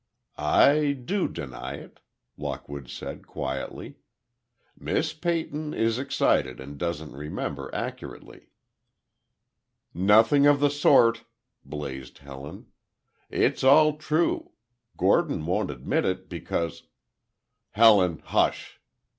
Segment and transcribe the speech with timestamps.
[0.39, 1.99] "I do deny it,"
[2.35, 3.97] Lockwood said, quietly.
[4.75, 8.47] "Miss Peyton is excited and doesn't remember accurately."
[9.93, 11.25] "Nothing of the sort!"
[11.63, 12.65] blazed Helen.
[13.29, 14.53] "It's all true.
[14.97, 16.87] Gordon won't admit it because—"
[17.69, 18.79] "Helen, hush!"